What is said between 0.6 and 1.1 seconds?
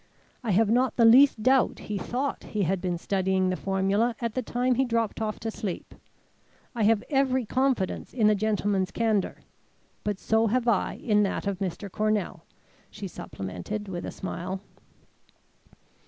not the